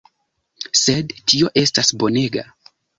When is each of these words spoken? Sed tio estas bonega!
Sed 0.79 1.15
tio 1.33 1.53
estas 1.65 1.95
bonega! 2.05 2.51